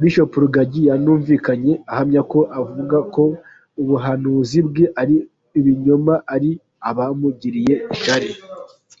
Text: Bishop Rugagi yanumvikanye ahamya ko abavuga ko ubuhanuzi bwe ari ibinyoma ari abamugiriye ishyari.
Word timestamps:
Bishop 0.00 0.30
Rugagi 0.42 0.82
yanumvikanye 0.90 1.72
ahamya 1.92 2.22
ko 2.32 2.40
abavuga 2.56 2.98
ko 3.14 3.22
ubuhanuzi 3.80 4.58
bwe 4.68 4.84
ari 5.00 5.16
ibinyoma 5.58 6.14
ari 6.34 6.50
abamugiriye 6.88 7.74
ishyari. 7.96 8.30